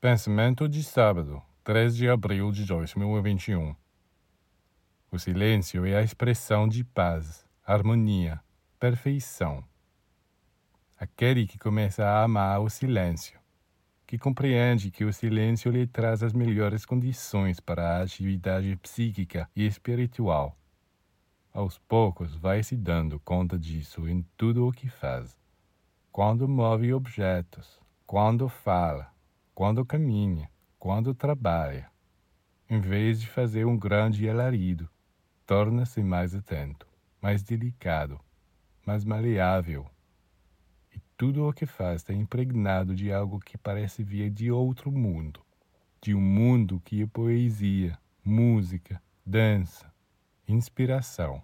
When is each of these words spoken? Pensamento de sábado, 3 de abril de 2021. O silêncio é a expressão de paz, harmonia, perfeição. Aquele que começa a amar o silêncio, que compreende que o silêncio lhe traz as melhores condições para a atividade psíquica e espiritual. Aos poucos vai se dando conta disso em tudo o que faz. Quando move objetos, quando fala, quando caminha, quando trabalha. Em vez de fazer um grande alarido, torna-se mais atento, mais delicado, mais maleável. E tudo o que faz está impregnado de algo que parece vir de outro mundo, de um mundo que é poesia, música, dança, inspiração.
Pensamento 0.00 0.68
de 0.68 0.84
sábado, 0.84 1.42
3 1.64 1.96
de 1.96 2.08
abril 2.08 2.52
de 2.52 2.64
2021. 2.64 3.74
O 5.10 5.18
silêncio 5.18 5.84
é 5.84 5.96
a 5.96 6.02
expressão 6.04 6.68
de 6.68 6.84
paz, 6.84 7.44
harmonia, 7.66 8.40
perfeição. 8.78 9.64
Aquele 10.96 11.48
que 11.48 11.58
começa 11.58 12.04
a 12.06 12.22
amar 12.22 12.60
o 12.60 12.70
silêncio, 12.70 13.40
que 14.06 14.16
compreende 14.16 14.92
que 14.92 15.04
o 15.04 15.12
silêncio 15.12 15.68
lhe 15.72 15.84
traz 15.84 16.22
as 16.22 16.32
melhores 16.32 16.86
condições 16.86 17.58
para 17.58 17.96
a 17.96 18.02
atividade 18.04 18.76
psíquica 18.76 19.50
e 19.56 19.66
espiritual. 19.66 20.56
Aos 21.52 21.76
poucos 21.76 22.36
vai 22.36 22.62
se 22.62 22.76
dando 22.76 23.18
conta 23.18 23.58
disso 23.58 24.08
em 24.08 24.24
tudo 24.36 24.64
o 24.64 24.70
que 24.70 24.88
faz. 24.88 25.36
Quando 26.12 26.46
move 26.46 26.94
objetos, 26.94 27.80
quando 28.06 28.48
fala, 28.48 29.17
quando 29.58 29.84
caminha, 29.84 30.48
quando 30.78 31.12
trabalha. 31.12 31.90
Em 32.70 32.80
vez 32.80 33.20
de 33.20 33.26
fazer 33.26 33.66
um 33.66 33.76
grande 33.76 34.30
alarido, 34.30 34.88
torna-se 35.44 36.00
mais 36.00 36.32
atento, 36.32 36.86
mais 37.20 37.42
delicado, 37.42 38.20
mais 38.86 39.04
maleável. 39.04 39.84
E 40.94 41.00
tudo 41.16 41.44
o 41.44 41.52
que 41.52 41.66
faz 41.66 42.02
está 42.02 42.14
impregnado 42.14 42.94
de 42.94 43.12
algo 43.12 43.40
que 43.40 43.58
parece 43.58 44.04
vir 44.04 44.30
de 44.30 44.48
outro 44.48 44.92
mundo, 44.92 45.44
de 46.00 46.14
um 46.14 46.20
mundo 46.20 46.80
que 46.84 47.02
é 47.02 47.06
poesia, 47.08 47.98
música, 48.24 49.02
dança, 49.26 49.92
inspiração. 50.46 51.42